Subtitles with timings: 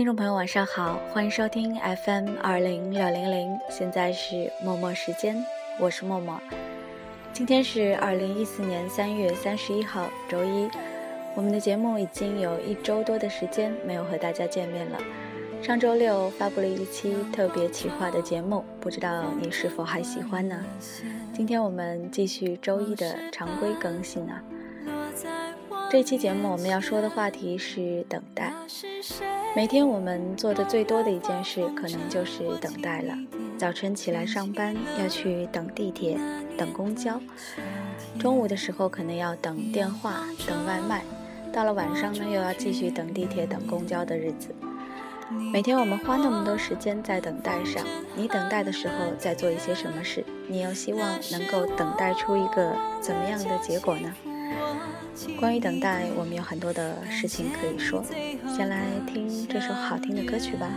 [0.00, 5.44] 听众朋友，晚上好，欢迎收听 FM 二零六零零，现在是默默时间，
[5.78, 6.40] 我是默默。
[7.34, 10.70] 今天是二零一四年三月三十一号，周一。
[11.34, 14.98] 我们的节目已经有一周多的时间没有和大家见面了。
[15.60, 20.64] 上周六发布了一期特别企划的节目，不知道你是否还喜欢呢？
[21.34, 24.42] 今天我们继续周一的常规更新啊。
[25.90, 28.52] 这期节目我们要说的话题是等待。
[29.56, 33.12] 每天我们做的最多的一件事，可能就是等待了。
[33.58, 36.16] 早晨起来上班要去等地铁、
[36.56, 37.20] 等公交，
[38.20, 41.02] 中午的时候可能要等电话、等外卖，
[41.52, 44.54] 到了晚上呢又要继续等地铁、等公交的日子。
[45.52, 50.24] 每天我们花那么多时间在等待上，你等待的时候在做一些什么事？
[50.46, 54.14] 你又希望能够等待出一个怎么样的结果呢？
[55.38, 58.04] 关于等待，我们有很多的事情可以说。
[58.56, 60.68] 先来听这首好听的歌曲吧。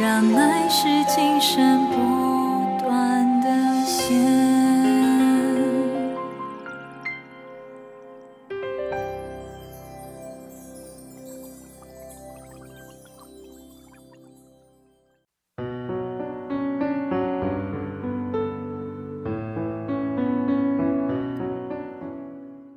[0.00, 1.96] 让爱是今生不
[2.82, 4.16] 断的线。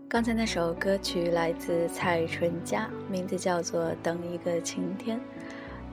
[0.09, 5.17] 刚才那首歌曲来自蔡淳佳，名字叫做《等一个晴天》。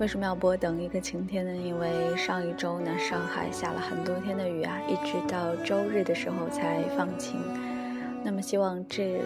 [0.00, 1.54] 为什么要播《等一个晴天》呢？
[1.54, 7.38] 因为上一周呢，上海下了很多天的雨啊，一直到周日的时候才放晴。
[8.24, 9.20] 那么希望这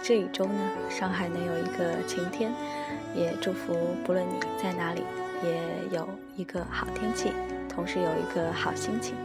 [0.00, 2.52] 这一周呢，上海能有一个晴天，
[3.12, 3.74] 也祝福
[4.04, 5.02] 不论你在哪里，
[5.42, 7.32] 也有一个好天气，
[7.68, 9.16] 同时有一个好心情。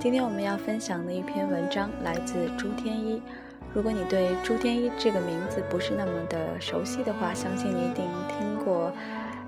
[0.00, 3.20] 今天我们要分享的一篇文章来自朱天一。
[3.74, 8.90] 如果你对朱天一这个名字不是那么的熟悉的话，相信你一定听过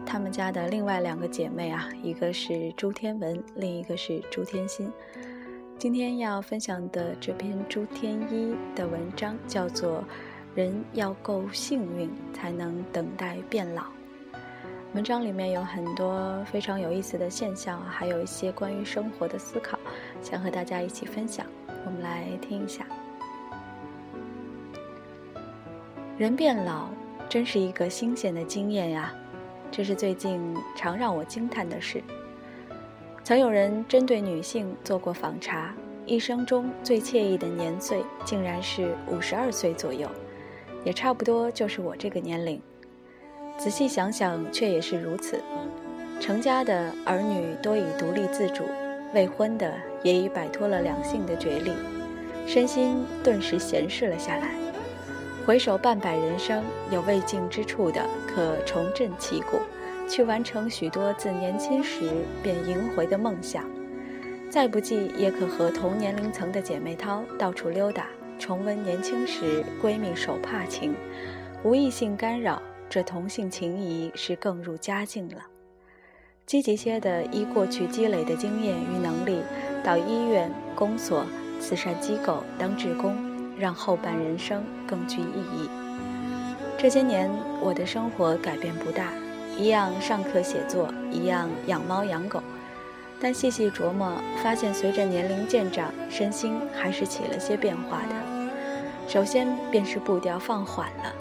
[0.05, 4.91] 他们家的另外两个姐妹啊，一个是朱天文，另一个是朱天心。
[5.79, 10.01] 今天要分享的这篇朱天一的文章叫做
[10.55, 13.83] 《人要够幸运才能等待变老》。
[14.93, 19.79] 文章里面有很多非常有意思的现象，还有一些关于生活的思考，
[20.21, 21.47] 想和大家一起分享。
[21.87, 22.87] 我们来听一下。
[26.19, 26.91] 人变老
[27.29, 29.13] 真是一个新鲜的经验呀，
[29.73, 32.03] 这是最近常让我惊叹的事。
[33.25, 35.75] 曾有人针对女性做过访查，
[36.05, 40.07] 一生中最惬意的年岁竟然是五十二岁左右，
[40.85, 42.61] 也差不多就是我这个年龄。
[43.57, 45.41] 仔细想想，却也是如此。
[46.21, 48.65] 成家的儿女多已独立自主，
[49.15, 49.73] 未婚的
[50.03, 51.73] 也已摆脱了两性的角力，
[52.47, 54.62] 身心顿时闲适了下来。
[55.45, 56.63] 回首半百人生，
[56.93, 59.59] 有未尽之处的，可重振旗鼓，
[60.09, 62.09] 去完成许多自年轻时
[62.45, 63.65] 便萦回的梦想；
[64.49, 68.07] 再不济，也可和同年龄层的姐妹淘到处溜达，
[68.39, 70.95] 重温年轻时闺蜜手帕情。
[71.65, 75.45] 无异性干扰，这同性情谊是更入佳境了。
[76.47, 79.41] 积极些的，依过去积累的经验与能力，
[79.83, 81.25] 到医院、公所、
[81.59, 83.32] 慈善机构当志工。
[83.63, 85.71] 让后半人生更具意义。
[86.77, 87.31] 这些年，
[87.61, 89.13] 我的生活改变不大，
[89.57, 92.43] 一样上课写作，一样养猫养狗。
[93.21, 98.15] 但细细琢磨，发现随着年龄渐长，身心还是起了些变化的。
[99.07, 101.15] 首先便是步调放缓了。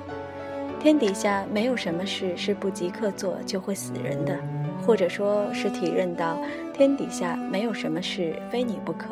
[0.80, 4.36] 天底下没有什么事是不即刻做就会死人的，
[4.84, 6.40] 或者说是体认到
[6.74, 9.10] 天底下没有什么事非你不可。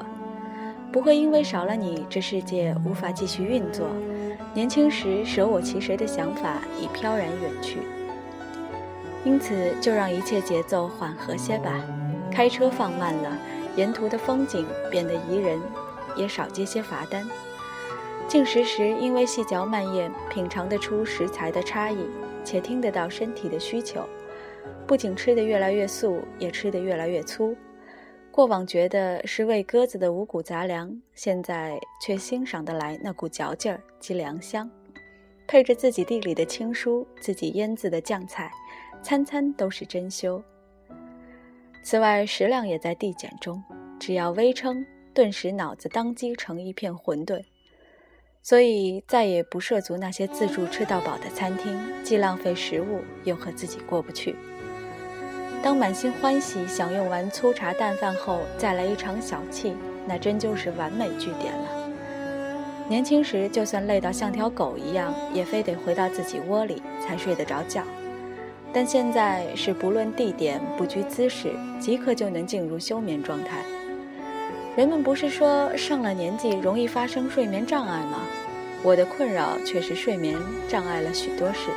[0.91, 3.89] 不会因为少了你，这世界无法继续运作。
[4.53, 7.77] 年轻时舍我其谁的想法已飘然远去，
[9.23, 11.79] 因此就让一切节奏缓和些吧。
[12.31, 13.37] 开车放慢了，
[13.75, 15.59] 沿途的风景变得宜人，
[16.15, 17.27] 也少接些罚单。
[18.27, 21.97] 进食时因为细嚼慢咽，品尝得出食材的差异，
[22.43, 24.01] 且听得到身体的需求，
[24.87, 27.55] 不仅吃得越来越素，也吃得越来越粗。
[28.39, 34.71] 过往觉得是喂鸽子的五谷杂粮，现在却欣赏得来那股嚼劲儿及良香，
[35.45, 38.49] 配着自己地里的青蔬，自己腌制的酱菜，
[39.03, 40.41] 餐餐都是珍馐。
[41.83, 43.61] 此外，食量也在递减中，
[43.99, 47.43] 只要微称，顿时脑子当机成一片混沌，
[48.41, 54.33] 所以再也不涉足那些自助吃到饱的餐厅，既浪费食物，又和自己过不去。
[55.61, 59.73] 当满心欢喜享用完粗茶淡饭后，再来一场小憩，
[60.05, 61.89] 那真就是完美句点了。
[62.87, 67.83] 年轻时就算累到像条狗一样，也非得回到自己窝里才睡得着觉。
[68.71, 73.57] 但现在是不论地点、不拘姿势，即刻就能进入休眠状态。
[74.77, 78.21] 人们不是说上了年纪容易发生睡眠障碍吗？
[78.81, 80.37] 我的困扰却是睡眠
[80.69, 81.69] 障碍了许多事，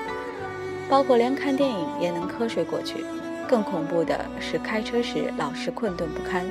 [0.89, 3.05] 包括连看电影也能瞌睡过去。
[3.53, 6.43] 更恐怖的是，开车时老是困顿不堪，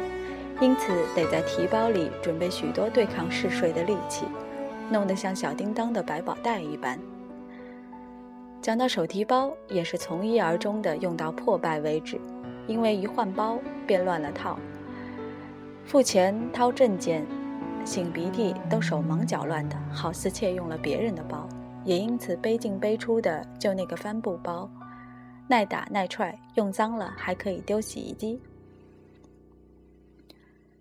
[0.59, 4.27] 因此得在提包里准备许多对抗嗜睡的利器，
[4.91, 6.99] 弄得像小叮当的百宝袋一般。
[8.61, 12.21] 讲到手提包，也是从一而终的用到破败为止，
[12.67, 14.59] 因为一换包便乱了套，
[15.83, 17.25] 付钱掏证件、
[17.83, 21.49] 擤鼻涕都手忙脚乱的，好似窃用了别人的包，
[21.83, 24.69] 也因此背进背出的就那个帆布包。
[25.51, 28.39] 耐打耐踹，用脏了还可以丢洗衣机。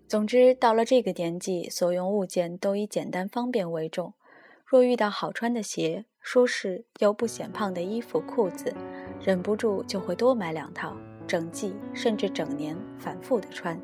[0.07, 4.13] 总之，到了这个年纪，所用物件都以简单方便为重。
[4.65, 8.73] 若遇到好穿的鞋、舒适又不显胖的衣服、裤子，
[9.21, 10.95] 忍不住就会多买两套，
[11.27, 13.77] 整季甚至整年反复的穿。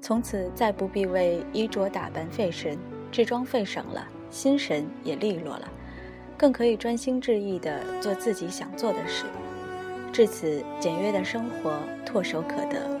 [0.00, 2.78] 从此再不必为衣着打扮费神，
[3.10, 5.68] 置装费省了，心神也利落了，
[6.38, 9.24] 更可以专心致意地做自己想做的事。
[10.12, 11.72] 至此，简约的生活
[12.04, 13.00] 唾手可得。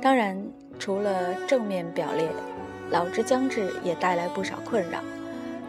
[0.00, 0.40] 当然，
[0.78, 2.28] 除了正面表列，
[2.90, 5.00] 老之将至也带来不少困扰，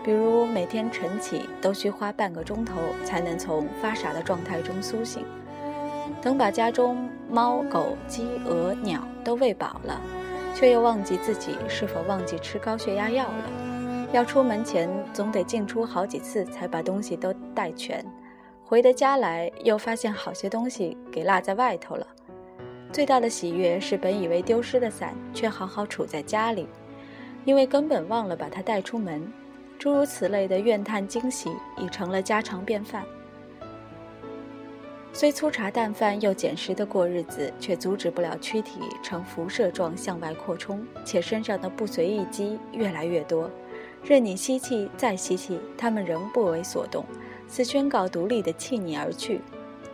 [0.03, 5.25] 比如每天晨起都需花半个钟头才能从发傻的状态中苏醒。
[6.21, 9.99] 等把家中猫、狗、鸡、鹅、鸟都喂饱了，
[10.53, 13.43] 却又忘记自己是否忘记吃高血压药了。
[14.11, 18.05] 要出门前，总得进出好几次才把东西都带全。
[18.69, 22.05] 回得家来，又发现好些东西给落在外头了。
[22.93, 26.67] 最大的喜悦是，本以为丢失的伞却好好储在家里，
[27.45, 29.33] 因为根本忘了把它带出门。
[29.79, 33.03] 诸如此类的怨叹惊喜已成了家常便饭。
[35.13, 43.49] 虽粗茶淡饭又捡拾的过日子，却阻止不了躯体呈辐射状向外扩充，且身上的不随意肌越来越多。
[44.03, 47.03] 任你吸气再吸气，他们仍不为所动，
[47.49, 49.41] 似宣告独立的弃你而去。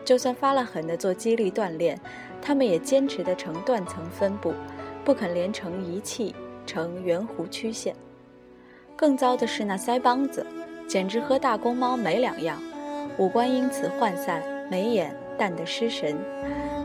[0.04, 2.00] 就算发了狠的做肌力锻炼，
[2.40, 4.54] 他们也坚持的呈断层分布，
[5.04, 6.36] 不肯连成一气，
[6.68, 7.96] 呈圆弧曲线。
[8.96, 10.46] 更糟的是那腮帮子，
[10.88, 12.62] 简直和大公猫没两样，
[13.18, 16.16] 五官因此涣散，眉眼淡得失神，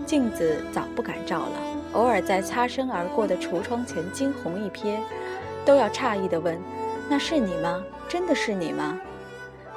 [0.07, 1.53] 镜子早不敢照了。
[1.93, 4.97] 偶尔在擦身而过的橱窗前惊鸿一瞥，
[5.67, 6.59] 都要诧异地问。
[7.09, 7.85] 那是你吗？
[8.09, 8.99] 真的是你吗？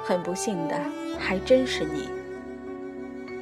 [0.04, 0.78] 很不幸的，
[1.18, 2.10] 还真是你。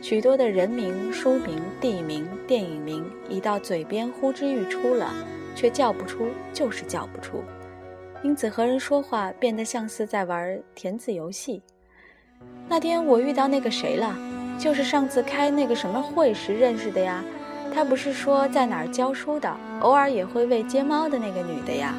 [0.00, 5.12] 许多的人名、书名、地名、电影名，已到嘴边呼之欲出了，
[5.57, 7.42] 却叫不出，就是叫不出。
[8.23, 11.61] 因此和人说话变得像是在玩填字游戏。
[12.69, 14.16] 那天我遇到那个谁了，
[14.57, 17.25] 就是上次开那个什么会时认识的呀。
[17.75, 21.92] 他不是说在哪儿教书的，偶尔也会喂街猫的那个女的呀。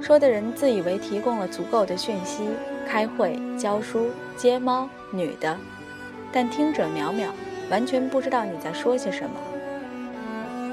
[0.00, 2.42] 说的人自以为提供了足够的讯息，
[2.92, 5.56] 开会、教书、接猫、女的，
[6.30, 7.28] 但听者渺渺，
[7.70, 9.30] 完全不知道你在说些什么。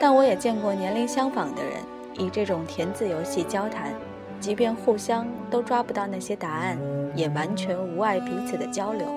[0.01, 1.75] 但我也见过年龄相仿的人
[2.15, 3.93] 以这种填字游戏交谈，
[4.41, 6.77] 即便互相都抓不到那些答案，
[7.15, 9.07] 也完全无碍彼此的交流。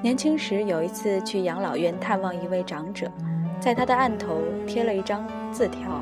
[0.00, 3.10] 年轻时有一次去养老院探望一位长者，
[3.58, 6.00] 在他的案头贴了一张字条：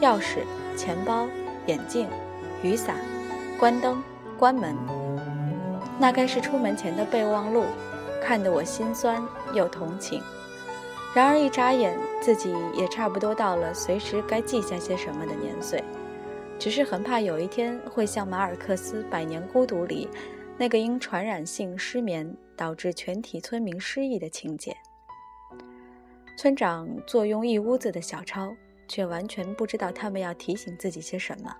[0.00, 0.38] 钥匙。
[0.76, 1.26] 钱包、
[1.66, 2.08] 眼镜、
[2.62, 2.96] 雨伞，
[3.58, 4.02] 关灯、
[4.38, 4.76] 关门，
[5.98, 7.64] 那该是出门前的备忘录，
[8.22, 10.22] 看得我心酸又同情。
[11.14, 15.82] 然而一眨眼，自己也差不多到了随时该记下些什么的年岁，
[16.58, 20.08] 只是很怕有一天会像马尔克斯《百年孤独》里
[20.58, 24.76] 那个因传染性失眠导致全体村民失忆的情节。
[26.36, 28.54] 村长坐拥一屋子的小抄。
[28.86, 31.50] 却完全不知道他们要提醒自己些什么。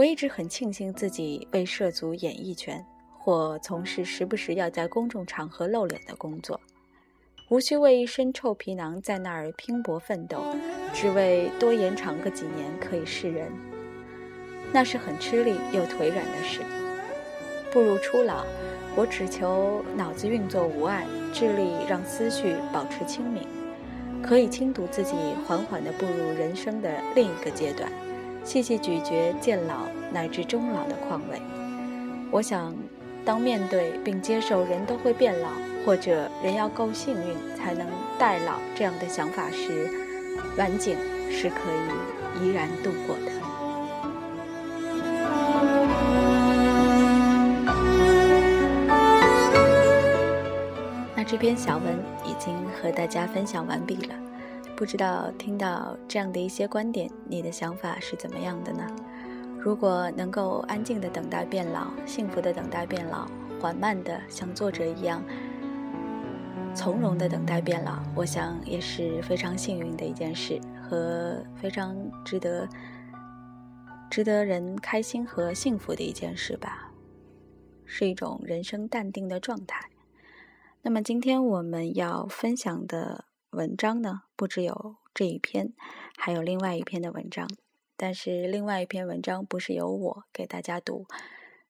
[0.00, 2.82] 我一直很庆幸自己未涉足演艺圈，
[3.18, 6.58] 或从事时不时要在公众场合露脸的工作，
[7.50, 10.42] 无需为一身臭皮囊在那儿拼搏奋斗，
[10.94, 13.52] 只为多延长个几年可以示人。
[14.72, 16.62] 那是很吃力又腿软的事。
[17.70, 18.46] 步入初老，
[18.96, 23.46] 我只求脑子运作无碍，智力让思绪保持清明。
[24.22, 25.14] 可以轻读自己
[25.46, 27.92] 缓缓地步入人生的另一个阶段，
[28.50, 31.40] 细细咀嚼渐老乃至终老的况味。
[32.32, 32.74] 我想，
[33.24, 35.50] 当面对并接受人都会变老，
[35.86, 37.86] 或者人要够幸运才能
[38.18, 39.88] 代老这样的想法时，
[40.58, 40.96] 晚景
[41.30, 43.30] 是可以怡然度过的。
[51.14, 52.52] 那这篇小文已经
[52.82, 54.14] 和大家分享完毕了，
[54.80, 58.86] 不知道听到这样的一些观点，你的想法是怎么样的呢？
[59.58, 63.28] 如果能够安静的等待变老，幸福的等待变老，
[63.60, 65.22] 缓慢的像作者一样
[66.74, 71.94] 从容的等待变老，我想也是非常幸运的一件事，和非常
[72.24, 72.66] 值得
[74.10, 76.90] 值得人开心和幸福的一件事吧，
[77.84, 79.90] 是一种人生淡定的状态。
[80.80, 85.74] 那么今天我们要分享的文章呢，不只有这一篇，
[86.16, 87.46] 还有另外一篇的文章。
[87.94, 91.04] 但是另外一篇文章不是由我给大家读，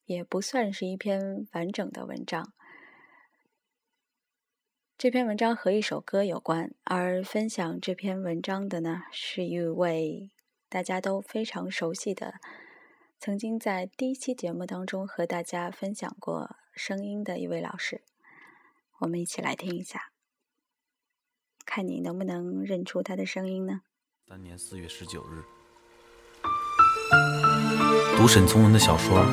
[0.05, 2.53] 也不算是一篇完整的文章。
[4.97, 10.31] 这篇文章和一首歌有关，而分享这篇文章的呢，是一位
[10.69, 12.35] 大家都非常熟悉的，
[13.19, 18.05] 曾经在第一期节目当中和大家分享过声音的一位老师。
[19.01, 20.10] 我们一起来听一下，
[21.65, 23.83] 看你能不能认出他的声音呢？
[24.29, 25.43] 三年四月十九日，
[28.17, 29.25] 读沈从文的小说，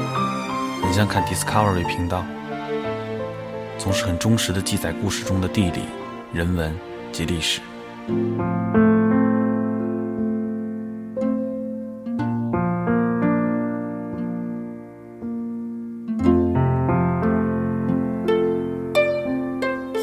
[0.81, 2.25] 很像看 Discovery 频道，
[3.77, 5.81] 总是很忠实的记载故事中的地理、
[6.34, 6.75] 人文
[7.12, 7.62] 及历史。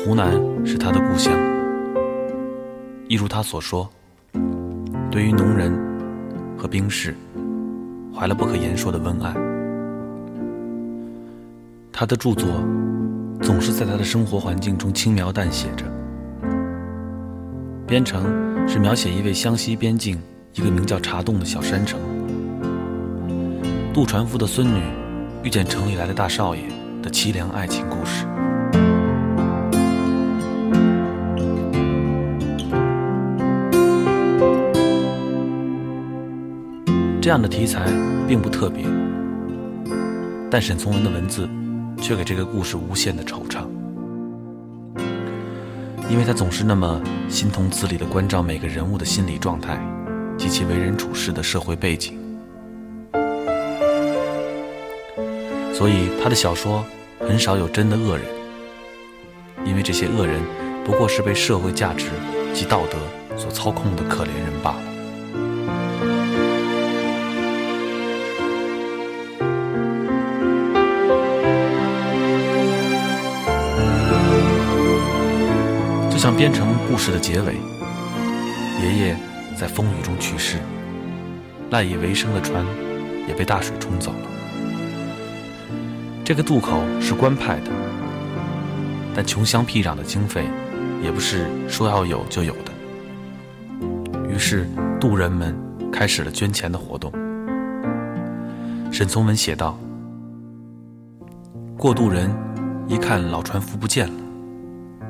[0.04, 0.32] 湖南
[0.66, 1.32] 是他的故乡，
[3.14, 3.88] 一如他所说，
[5.09, 5.73] 对于农人
[6.59, 7.14] 和兵士，
[8.12, 9.33] 怀了不可言说的温爱。
[11.92, 12.49] 他的著作
[13.40, 15.85] 总是在他的生活环境中轻描淡写着。
[17.87, 18.25] 边城
[18.66, 20.21] 是描写一位湘西边境
[20.54, 22.00] 一个名叫茶洞的小山城，
[23.92, 24.83] 杜传夫的孙女
[25.44, 26.62] 遇见城里来的大少爷
[27.00, 28.26] 的凄凉爱情故事。
[37.24, 37.86] 这样的题材
[38.28, 38.84] 并不特别，
[40.50, 41.48] 但沈从文的文字
[41.96, 43.64] 却给这个故事无限的惆怅，
[46.10, 49.82] 因为他总是那么心同字理地关照每个人物的心理状态
[50.36, 52.18] 及其为人处事的社会背景，
[55.72, 56.84] 所以他的小说
[57.20, 58.26] 很少有真的恶人，
[59.64, 60.42] 因为这些恶人
[60.84, 62.08] 不过是被社会价值
[62.52, 62.98] 及道德
[63.38, 64.93] 所操控的可怜人罢了。
[76.24, 77.56] 像编成故事的结尾，
[78.80, 79.16] 爷爷
[79.54, 80.56] 在风雨中去世，
[81.70, 82.64] 赖以为生的船
[83.28, 84.26] 也被大水冲走了。
[86.24, 87.70] 这个渡口是官派的，
[89.14, 90.46] 但穷乡僻壤的经费
[91.02, 92.72] 也不是说要有就有的。
[94.26, 94.66] 于是
[94.98, 95.54] 渡人们
[95.92, 97.12] 开始了捐钱的活动。
[98.90, 99.78] 沈从文写道
[101.76, 102.34] ：“过渡人
[102.88, 104.14] 一看老船夫不见了。”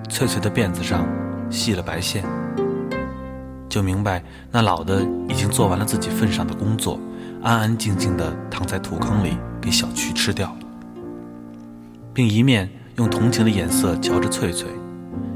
[0.09, 1.07] 翠翠的辫子上
[1.51, 2.25] 系了白线，
[3.69, 7.01] 就明白那老的已经做完了自己份上的工作，
[7.43, 10.59] 安安静静地躺在土坑里给小蛆吃掉了，
[12.13, 14.69] 并一面用同情的眼色瞧着翠翠，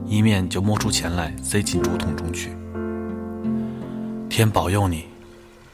[0.06, 2.52] 一面就摸出钱来塞进竹筒中去。
[4.28, 5.06] 天保佑你，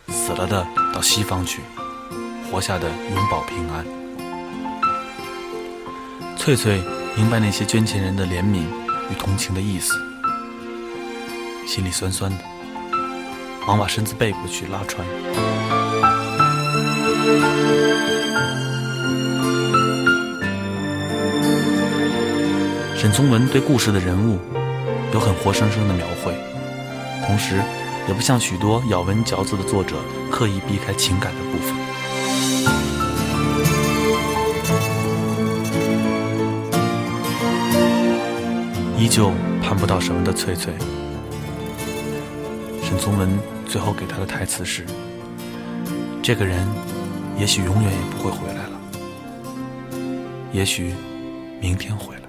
[0.08, 1.60] 死了的到西方去，
[2.50, 3.84] 活下的永保平安。
[6.38, 6.82] 翠翠
[7.16, 8.64] 明白那些捐钱人的怜悯。
[9.14, 9.92] 同情的意思，
[11.66, 12.38] 心里酸酸的，
[13.66, 15.06] 忙把身子背过去拉船。
[22.96, 24.38] 沈从文对故事的人物
[25.12, 26.34] 有很活生生的描绘，
[27.26, 27.62] 同时
[28.08, 29.96] 也不像许多咬文嚼字的作者
[30.30, 31.83] 刻意避开情感的部分。
[39.04, 39.30] 依旧
[39.62, 40.72] 盼不到什么的翠翠，
[42.82, 44.82] 沈从文最后给她的台词是
[46.24, 46.66] ：“这个人，
[47.38, 48.80] 也许永远也不会回来了，
[50.54, 50.94] 也许
[51.60, 52.22] 明天回来。”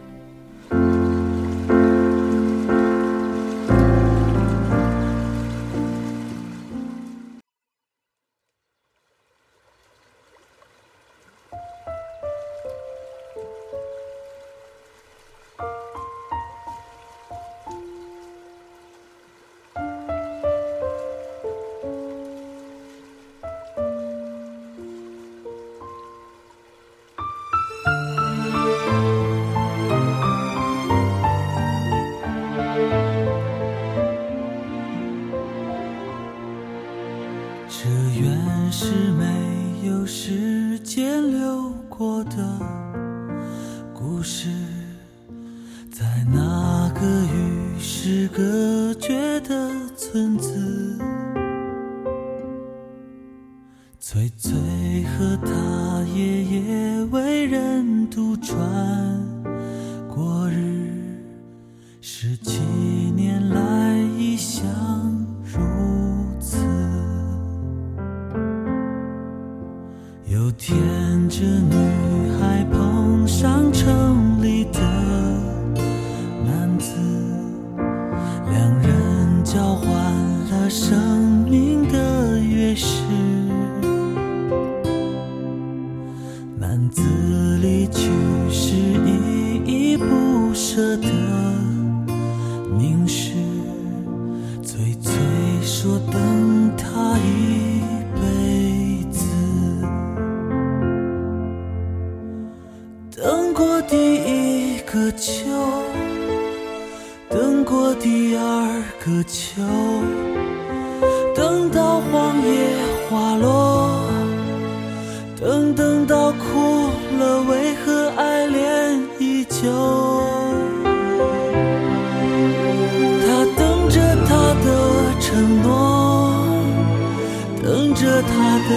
[128.67, 128.71] 的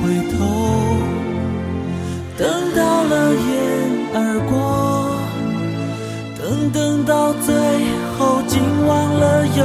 [0.00, 0.36] 回头
[2.38, 3.44] 等到了眼
[4.14, 4.54] 儿过
[6.38, 7.54] 等等到最
[8.16, 9.62] 后竟忘了有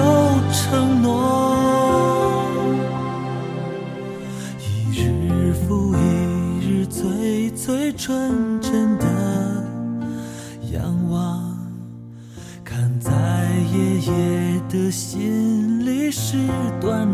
[0.52, 1.10] 承诺。
[4.60, 6.00] 一日复一
[6.60, 9.06] 日最最纯真的
[10.74, 11.58] 仰望
[12.64, 13.12] 看在
[13.74, 16.38] 爷爷的心里是
[16.82, 17.11] 短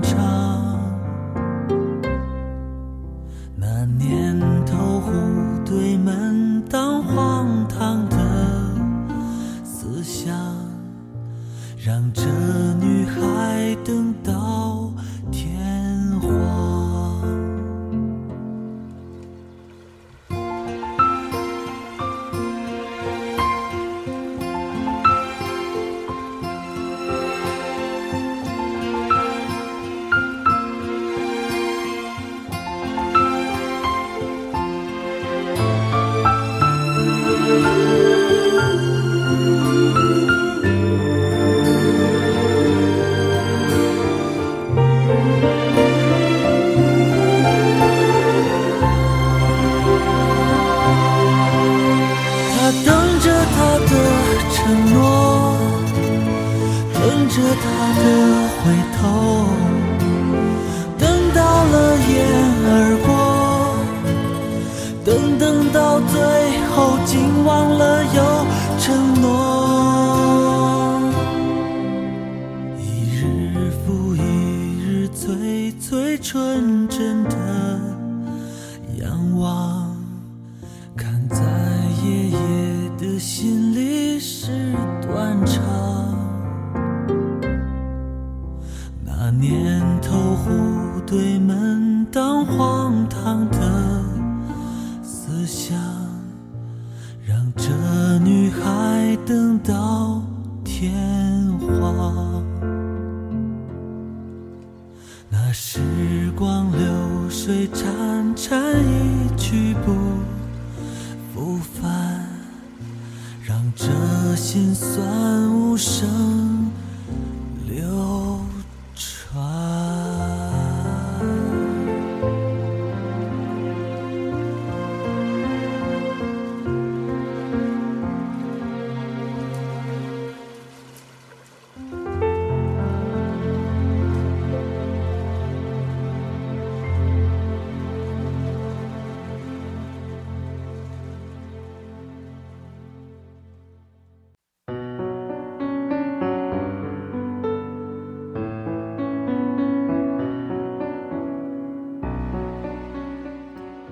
[89.40, 92.67] 那年头户对门当花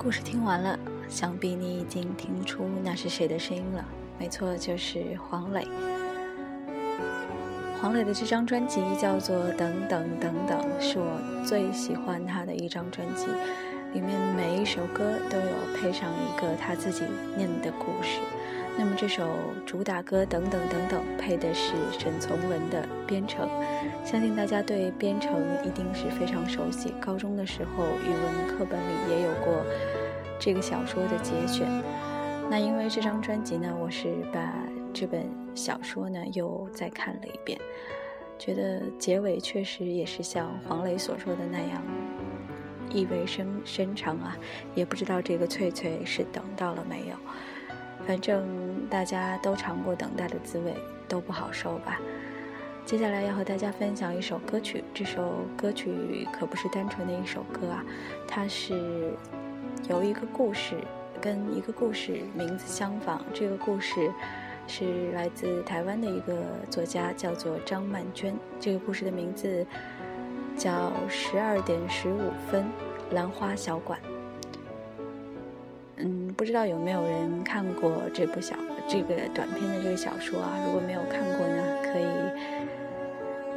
[0.06, 0.78] 故事听完了，
[1.10, 3.84] 想必你已经听出那是谁的声音了。
[4.20, 5.68] 没错，就是黄磊。
[7.82, 13.26] 黄磊的这张专辑叫做《等等等等》，是我最喜欢他的一张专辑，
[13.96, 18.20] 里面每一首歌都有配上一个他自己念的故事。
[18.78, 19.24] 那么这首
[19.66, 23.48] 主打歌《等等等等》配的是沈从文的《边城》，
[24.06, 25.34] 相信大家对《边城》
[25.66, 26.94] 一定是非常熟悉。
[27.00, 29.64] 高中的时候语文课本里也有过
[30.38, 31.66] 这个小说的节选。
[32.50, 34.54] 那因为这张专辑呢，我是把
[34.94, 37.58] 这本小说呢又再看了一遍，
[38.38, 41.82] 觉得结尾确实也是像黄磊所说的那样，
[42.92, 44.38] 意味深深长啊。
[44.76, 47.16] 也不知道这个翠翠是等到了没有。
[48.06, 48.46] 反正
[48.90, 50.74] 大家都尝过等待的滋味，
[51.08, 52.00] 都不好受吧。
[52.86, 57.84] 接下来要和大家分享一首歌曲，这首歌曲可不是单纯的一首歌啊，
[58.28, 59.12] 它是
[59.90, 60.76] 有一个故事，
[61.20, 63.26] 跟一个故事名字相仿。
[63.34, 64.12] 这个故事
[64.68, 68.38] 是来自台湾的一个作家，叫做张曼娟。
[68.60, 69.66] 这个故事的名字
[70.56, 70.72] 叫
[71.10, 72.66] 《十二点十五分，
[73.12, 74.00] 兰花小馆》。
[76.06, 78.56] 嗯，不知道有没有人看过这部小
[78.88, 80.54] 这个短片的这个小说啊？
[80.64, 82.06] 如果没有看过呢，可以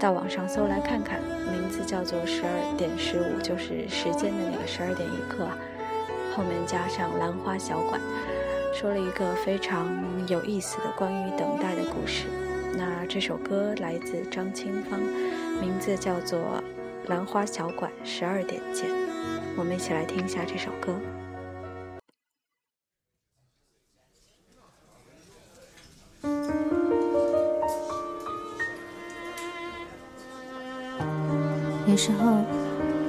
[0.01, 1.21] 到网上搜来看看，
[1.53, 5.47] 名字叫做《十二点十五》，就是时间的那个十二点一刻，
[6.35, 8.01] 后面加上兰花小馆，
[8.73, 9.87] 说了一个非常
[10.27, 12.29] 有意思的关于等待的故事。
[12.79, 14.99] 那这首歌来自张清芳，
[15.61, 16.39] 名字叫做
[17.11, 18.89] 《兰花小馆十二点见》，
[19.55, 20.95] 我们一起来听一下这首歌。
[31.99, 32.37] 时候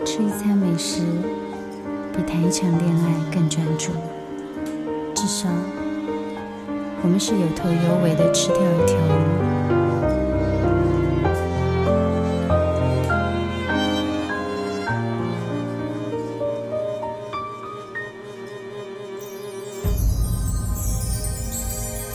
[0.03, 1.03] 吃一餐美食
[2.11, 3.91] 比谈一场恋爱更专注，
[5.13, 5.47] 至少
[7.03, 8.99] 我们是有头有尾的吃掉一条鱼。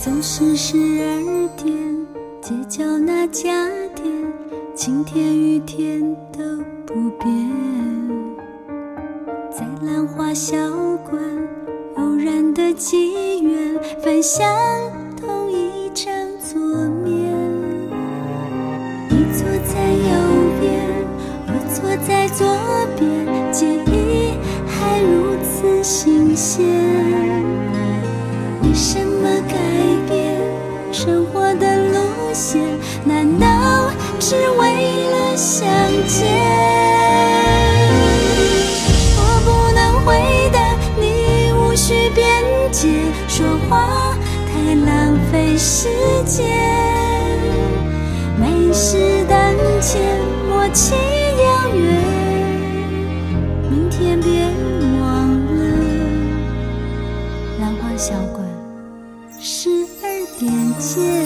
[0.03, 1.73] 总是十二点，
[2.43, 4.05] 街角那家店，
[4.75, 6.54] 晴天雨天都
[6.95, 7.51] 不变。
[9.51, 10.57] 在兰花小
[10.99, 11.21] 馆，
[11.97, 14.47] 偶然的机缘，分享
[15.21, 16.07] 同一张
[16.39, 16.61] 桌
[17.03, 17.35] 面。
[19.11, 20.13] 你坐在右
[20.61, 20.87] 边，
[21.49, 22.47] 我坐在左
[22.97, 27.04] 边，记忆还如此新鲜。
[45.65, 45.89] 时
[46.27, 46.45] 间。
[48.39, 49.41] 美食当
[49.81, 51.83] 前，默契遥远，
[53.71, 54.45] 明天别
[55.01, 55.63] 忘了。
[57.61, 58.47] 兰花小馆，
[59.41, 59.71] 十
[60.03, 60.07] 二
[60.39, 61.24] 点见。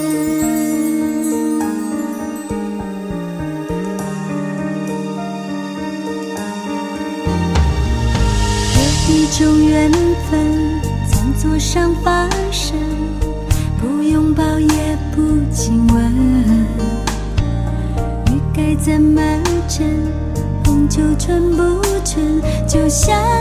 [20.99, 23.38] 就成不成，就像。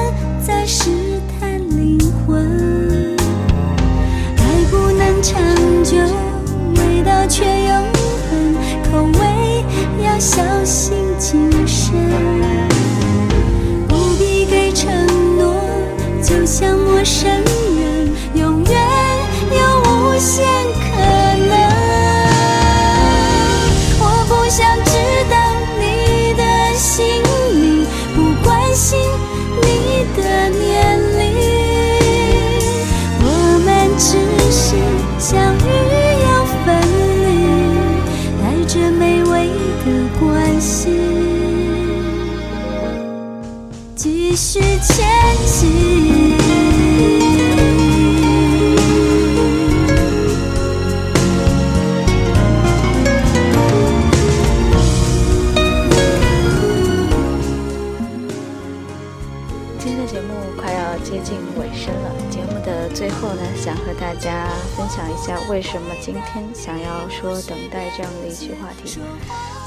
[65.19, 69.01] 下为什么今天想要说等待这样的一期话题。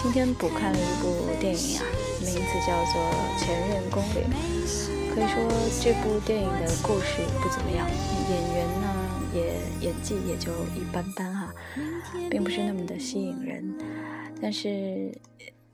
[0.02, 1.84] 今天补看了一部电影啊，
[2.22, 3.02] 名字叫做
[3.40, 4.24] 《前任攻略》。
[5.14, 5.44] 可以说
[5.84, 7.88] 这部电影的故事不怎么样，
[8.30, 8.88] 演员呢
[9.36, 11.54] 也演技也就一般般哈、
[12.30, 13.78] 并不是那么的吸引人。
[14.42, 15.12] 但是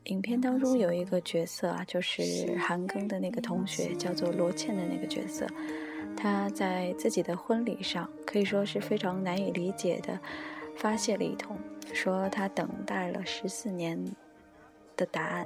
[0.05, 5.47] 影片当中有一个角色啊，就是韩庚的那个同学，叫做罗茜的那个角色，
[6.15, 10.19] 他在自己的婚礼上可以说是非常难以理解的
[10.75, 11.57] 发泄了一通，
[11.93, 14.03] 说他等待了十四年
[14.95, 15.45] 的答案。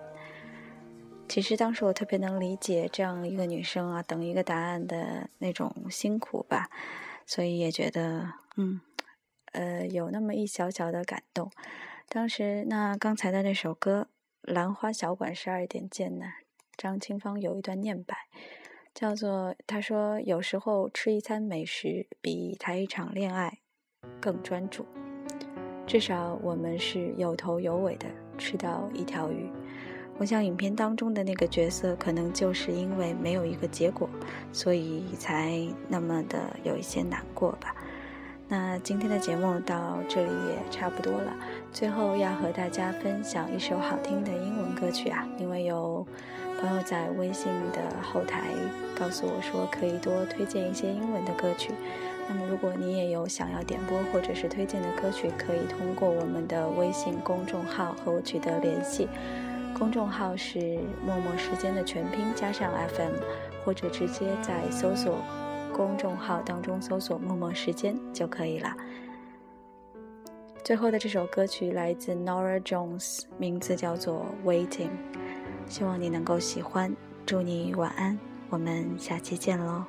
[1.28, 6.70] 其实当时我特别能理解这样一个女生啊，等一个答案的那种辛苦吧，
[7.26, 8.82] 所以也觉得，嗯，
[9.54, 11.50] 呃，有那么一小小的感动。
[12.10, 14.10] 当时那刚才的那首歌
[14.52, 16.26] 《兰花小馆十二点见》呢，
[16.76, 18.14] 张清芳有一段念白，
[18.94, 23.60] 叫做他说有时候吃一餐美食比谈一场恋爱
[24.20, 24.86] 更专注，
[25.88, 29.50] 至少我们是有头有尾的吃到一条鱼。
[30.18, 34.08] 我想影片当中的那个角色，可能就是因为没有一个结果，
[34.52, 37.76] 所以才那么的有一些难过吧。
[38.48, 41.34] 那今天的节目到这里也差不多了，
[41.72, 46.06] 最后要和大家分享一首好听的英文歌曲啊，因为有
[46.62, 48.50] 朋友在微信的后台
[48.96, 51.74] 告诉我说可以多推荐一些英文的歌曲。
[52.30, 59.10] 那么如果你也有想要点播或者是推荐的歌曲，可以通过我们的微信公众号和我取得联系。
[59.78, 60.60] 公众号是
[61.04, 63.14] 默默时间的全拼加上 FM，
[63.66, 65.18] 或者直接在搜索
[65.74, 68.72] 公众号当中搜索“默默时间”就可以了。
[70.64, 74.68] 最后的这首歌曲来自 Nora Jones，名字叫做《Waiting》，
[75.72, 76.94] 希望你能够喜欢。
[77.26, 79.86] 祝你晚安，我们下期见喽。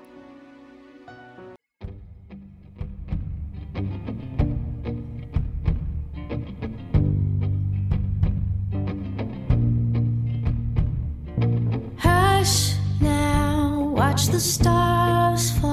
[11.98, 15.71] Hush now, watch the stars fall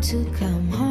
[0.00, 0.87] to come home.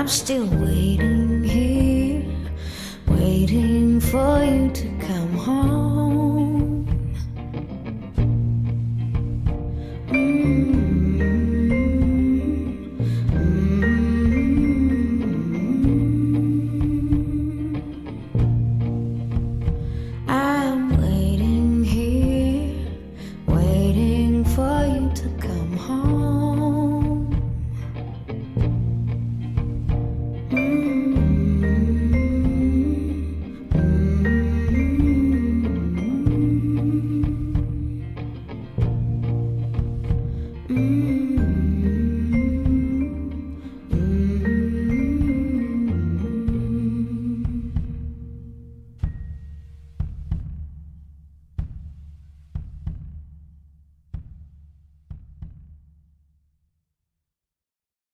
[0.00, 2.24] I'm still waiting here,
[3.06, 5.79] waiting for you to come home.